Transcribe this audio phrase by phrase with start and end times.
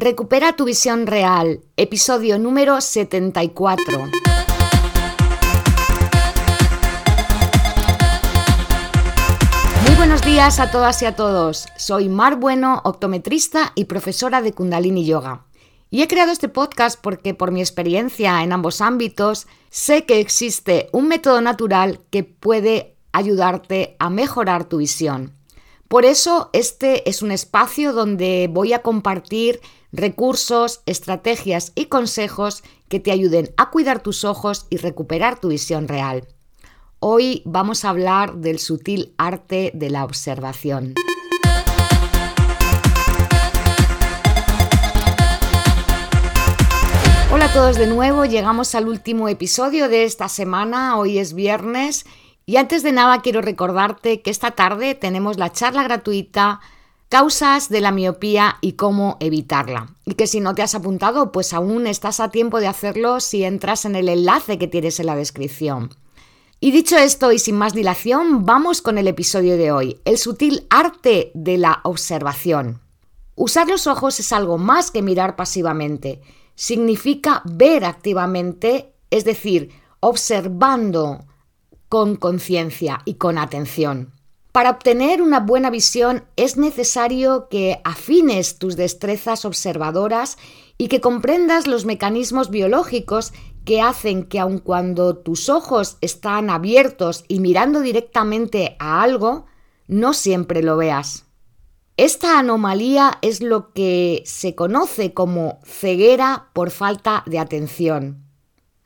[0.00, 3.98] Recupera tu visión real, episodio número 74.
[9.84, 11.66] Muy buenos días a todas y a todos.
[11.76, 15.46] Soy Mar Bueno, optometrista y profesora de Kundalini Yoga.
[15.90, 20.88] Y he creado este podcast porque por mi experiencia en ambos ámbitos sé que existe
[20.92, 25.34] un método natural que puede ayudarte a mejorar tu visión.
[25.88, 29.60] Por eso este es un espacio donde voy a compartir
[29.92, 35.88] recursos, estrategias y consejos que te ayuden a cuidar tus ojos y recuperar tu visión
[35.88, 36.26] real.
[37.00, 40.94] Hoy vamos a hablar del sutil arte de la observación.
[47.30, 52.04] Hola a todos de nuevo, llegamos al último episodio de esta semana, hoy es viernes
[52.46, 56.60] y antes de nada quiero recordarte que esta tarde tenemos la charla gratuita
[57.08, 59.94] Causas de la miopía y cómo evitarla.
[60.04, 63.44] Y que si no te has apuntado, pues aún estás a tiempo de hacerlo si
[63.44, 65.94] entras en el enlace que tienes en la descripción.
[66.60, 70.66] Y dicho esto y sin más dilación, vamos con el episodio de hoy, el sutil
[70.68, 72.82] arte de la observación.
[73.36, 76.20] Usar los ojos es algo más que mirar pasivamente.
[76.56, 81.24] Significa ver activamente, es decir, observando
[81.88, 84.17] con conciencia y con atención.
[84.52, 90.38] Para obtener una buena visión es necesario que afines tus destrezas observadoras
[90.78, 93.32] y que comprendas los mecanismos biológicos
[93.64, 99.44] que hacen que aun cuando tus ojos están abiertos y mirando directamente a algo,
[99.86, 101.26] no siempre lo veas.
[101.98, 108.27] Esta anomalía es lo que se conoce como ceguera por falta de atención.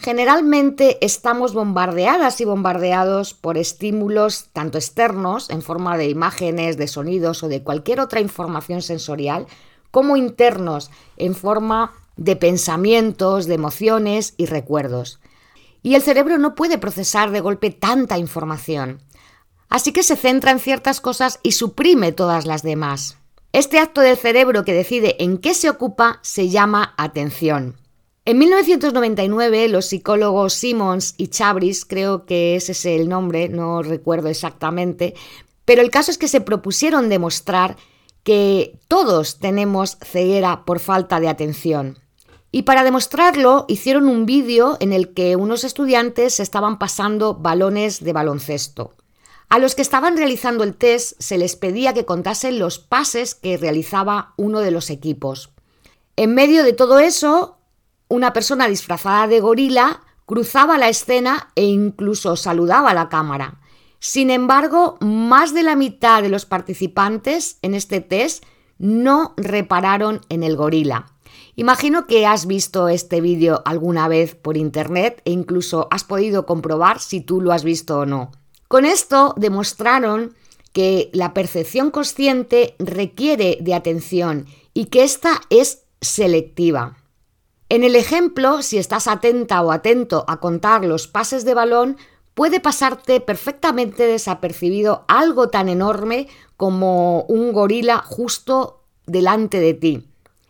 [0.00, 7.42] Generalmente estamos bombardeadas y bombardeados por estímulos tanto externos, en forma de imágenes, de sonidos
[7.42, 9.46] o de cualquier otra información sensorial,
[9.90, 15.20] como internos, en forma de pensamientos, de emociones y recuerdos.
[15.82, 19.02] Y el cerebro no puede procesar de golpe tanta información.
[19.68, 23.18] Así que se centra en ciertas cosas y suprime todas las demás.
[23.52, 27.76] Este acto del cerebro que decide en qué se ocupa se llama atención.
[28.26, 34.28] En 1999, los psicólogos Simmons y Chabris, creo que ese es el nombre, no recuerdo
[34.28, 35.14] exactamente,
[35.64, 37.76] pero el caso es que se propusieron demostrar
[38.22, 41.98] que todos tenemos ceguera por falta de atención.
[42.52, 48.12] Y para demostrarlo hicieron un vídeo en el que unos estudiantes estaban pasando balones de
[48.12, 48.96] baloncesto.
[49.48, 53.56] A los que estaban realizando el test se les pedía que contasen los pases que
[53.56, 55.50] realizaba uno de los equipos.
[56.16, 57.59] En medio de todo eso,
[58.10, 63.60] una persona disfrazada de gorila cruzaba la escena e incluso saludaba a la cámara.
[64.00, 68.44] Sin embargo, más de la mitad de los participantes en este test
[68.78, 71.06] no repararon en el gorila.
[71.54, 77.00] Imagino que has visto este vídeo alguna vez por internet e incluso has podido comprobar
[77.00, 78.32] si tú lo has visto o no.
[78.68, 80.34] Con esto demostraron
[80.72, 86.99] que la percepción consciente requiere de atención y que esta es selectiva.
[87.70, 91.98] En el ejemplo, si estás atenta o atento a contar los pases de balón,
[92.34, 96.26] puede pasarte perfectamente desapercibido algo tan enorme
[96.56, 100.08] como un gorila justo delante de ti.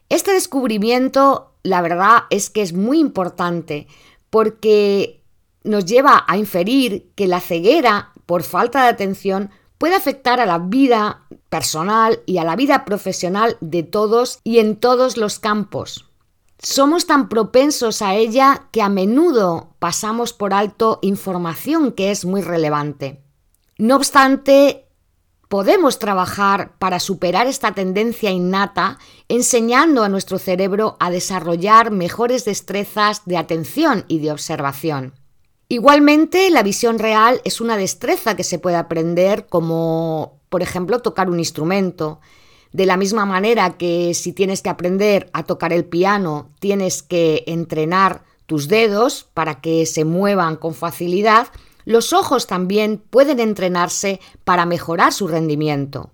[0.08, 3.86] Este descubrimiento, la verdad, es que es muy importante
[4.30, 5.22] porque
[5.62, 10.58] nos lleva a inferir que la ceguera por falta de atención puede afectar a la
[10.58, 16.09] vida personal y a la vida profesional de todos y en todos los campos.
[16.62, 22.42] Somos tan propensos a ella que a menudo pasamos por alto información que es muy
[22.42, 23.22] relevante.
[23.78, 24.86] No obstante,
[25.48, 28.98] podemos trabajar para superar esta tendencia innata
[29.28, 35.14] enseñando a nuestro cerebro a desarrollar mejores destrezas de atención y de observación.
[35.68, 41.30] Igualmente, la visión real es una destreza que se puede aprender como, por ejemplo, tocar
[41.30, 42.20] un instrumento,
[42.72, 47.44] de la misma manera que si tienes que aprender a tocar el piano, tienes que
[47.46, 51.48] entrenar tus dedos para que se muevan con facilidad,
[51.84, 56.10] los ojos también pueden entrenarse para mejorar su rendimiento.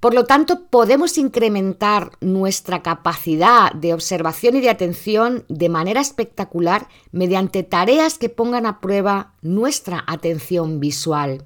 [0.00, 6.88] Por lo tanto, podemos incrementar nuestra capacidad de observación y de atención de manera espectacular
[7.12, 11.44] mediante tareas que pongan a prueba nuestra atención visual.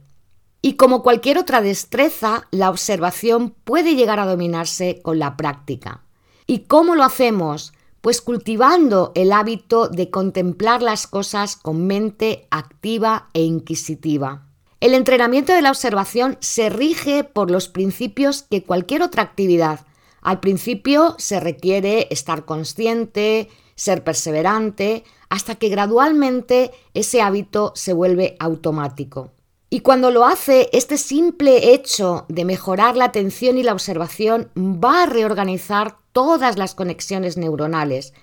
[0.66, 6.02] Y como cualquier otra destreza, la observación puede llegar a dominarse con la práctica.
[6.44, 7.72] ¿Y cómo lo hacemos?
[8.00, 14.48] Pues cultivando el hábito de contemplar las cosas con mente activa e inquisitiva.
[14.80, 19.86] El entrenamiento de la observación se rige por los principios que cualquier otra actividad,
[20.20, 28.34] Al principio se requiere estar consciente, ser perseverante, hasta que gradualmente ese hábito se vuelve
[28.40, 29.35] automático.
[29.76, 35.02] Y cuando lo hace, este simple hecho de mejorar la atención y la observación va
[35.02, 38.14] a reorganizar todas las conexiones neuronales.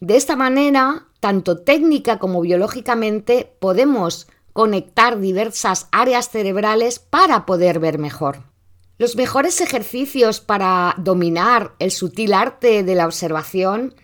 [0.00, 7.98] De esta manera, tanto técnica como biológicamente, podemos conectar diversas áreas cerebrales para poder ver
[7.98, 8.42] mejor.
[8.98, 13.94] Los mejores ejercicios para dominar el sutil arte de la observación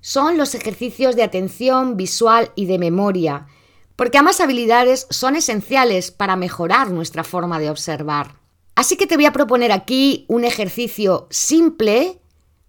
[0.00, 3.48] son los ejercicios de atención visual y de memoria,
[3.96, 8.36] porque ambas habilidades son esenciales para mejorar nuestra forma de observar.
[8.74, 12.20] Así que te voy a proponer aquí un ejercicio simple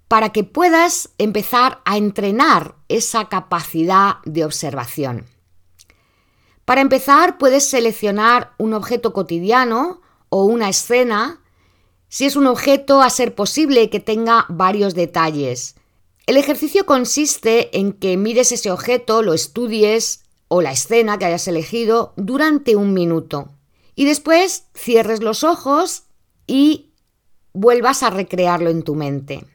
[0.08, 5.26] para que puedas empezar a entrenar esa capacidad de observación.
[6.64, 11.42] Para empezar, puedes seleccionar un objeto cotidiano o una escena.
[12.08, 15.76] Si es un objeto, a ser posible que tenga varios detalles.
[16.28, 21.48] El ejercicio consiste en que mires ese objeto, lo estudies o la escena que hayas
[21.48, 23.50] elegido durante un minuto.
[23.96, 26.04] Y después cierres los ojos
[26.48, 26.94] y
[27.54, 29.46] vuelvas a recrearlo en tu mente.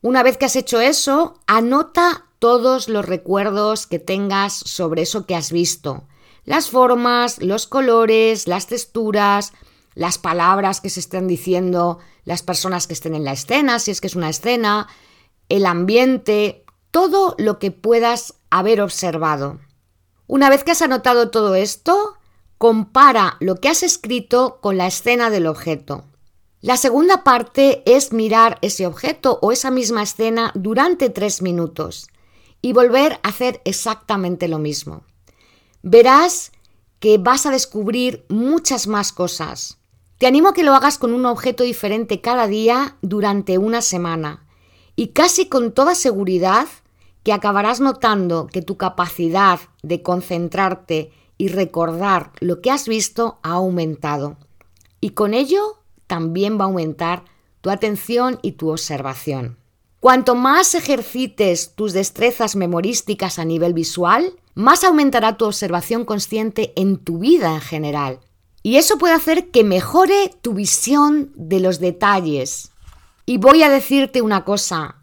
[0.00, 5.36] Una vez que has hecho eso, anota todos los recuerdos que tengas sobre eso que
[5.36, 6.08] has visto.
[6.44, 9.52] Las formas, los colores, las texturas,
[9.94, 14.00] las palabras que se estén diciendo, las personas que estén en la escena, si es
[14.00, 14.88] que es una escena,
[15.48, 19.60] el ambiente, todo lo que puedas haber observado.
[20.32, 22.16] Una vez que has anotado todo esto,
[22.56, 26.06] compara lo que has escrito con la escena del objeto.
[26.62, 32.08] La segunda parte es mirar ese objeto o esa misma escena durante tres minutos
[32.62, 35.04] y volver a hacer exactamente lo mismo.
[35.82, 36.52] Verás
[36.98, 39.76] que vas a descubrir muchas más cosas.
[40.16, 44.46] Te animo a que lo hagas con un objeto diferente cada día durante una semana
[44.96, 46.68] y casi con toda seguridad
[47.22, 53.52] que acabarás notando que tu capacidad de concentrarte y recordar lo que has visto ha
[53.52, 54.36] aumentado.
[55.00, 57.24] Y con ello también va a aumentar
[57.60, 59.56] tu atención y tu observación.
[60.00, 66.98] Cuanto más ejercites tus destrezas memorísticas a nivel visual, más aumentará tu observación consciente en
[66.98, 68.20] tu vida en general.
[68.64, 72.70] Y eso puede hacer que mejore tu visión de los detalles.
[73.26, 74.96] Y voy a decirte una cosa,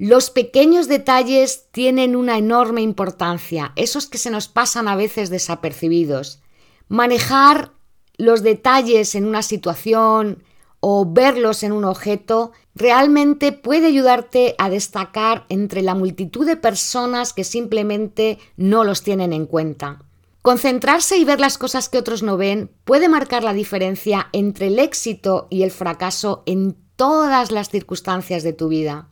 [0.00, 6.40] los pequeños detalles tienen una enorme importancia, esos que se nos pasan a veces desapercibidos.
[6.88, 7.72] Manejar
[8.16, 10.42] los detalles en una situación
[10.80, 17.34] o verlos en un objeto realmente puede ayudarte a destacar entre la multitud de personas
[17.34, 20.02] que simplemente no los tienen en cuenta.
[20.40, 24.78] Concentrarse y ver las cosas que otros no ven puede marcar la diferencia entre el
[24.78, 29.10] éxito y el fracaso en todas las circunstancias de tu vida.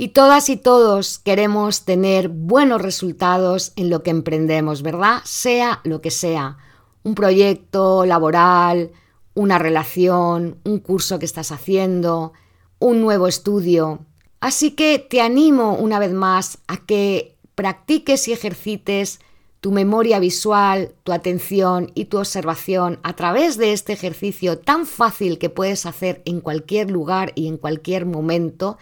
[0.00, 5.22] Y todas y todos queremos tener buenos resultados en lo que emprendemos, ¿verdad?
[5.24, 6.56] Sea lo que sea.
[7.02, 8.92] Un proyecto laboral,
[9.34, 12.32] una relación, un curso que estás haciendo,
[12.78, 14.06] un nuevo estudio.
[14.38, 19.18] Así que te animo una vez más a que practiques y ejercites
[19.60, 25.40] tu memoria visual, tu atención y tu observación a través de este ejercicio tan fácil
[25.40, 28.78] que puedes hacer en cualquier lugar y en cualquier momento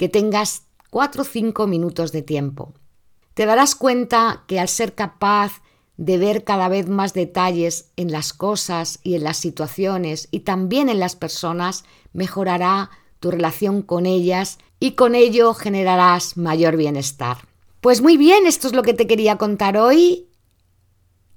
[0.00, 2.72] que tengas 4 o 5 minutos de tiempo.
[3.34, 5.60] Te darás cuenta que al ser capaz
[5.98, 10.88] de ver cada vez más detalles en las cosas y en las situaciones y también
[10.88, 12.88] en las personas, mejorará
[13.18, 17.46] tu relación con ellas y con ello generarás mayor bienestar.
[17.82, 20.29] Pues muy bien, esto es lo que te quería contar hoy.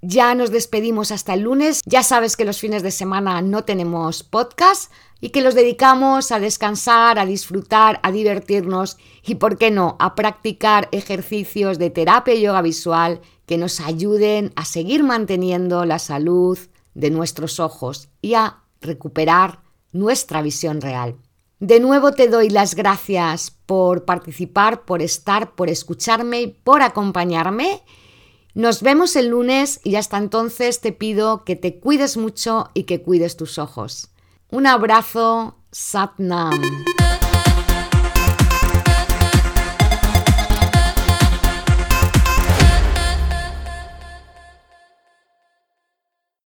[0.06, 1.82] Ya nos despedimos hasta el lunes.
[1.86, 4.92] Ya sabes que los fines de semana no tenemos podcast,
[5.24, 10.16] y que los dedicamos a descansar, a disfrutar, a divertirnos y, ¿por qué no?, a
[10.16, 16.60] practicar ejercicios de terapia y yoga visual que nos ayuden a seguir manteniendo la salud
[16.94, 19.62] de nuestros ojos y a recuperar
[19.94, 21.16] nuestra visión real.
[21.62, 27.82] De nuevo te doy las gracias por participar, por estar, por escucharme y por acompañarme.
[28.56, 33.02] Nos vemos el lunes y hasta entonces te pido que te cuides mucho y que
[33.02, 34.10] cuides tus ojos.
[34.52, 36.62] Un abrazo, Satnam.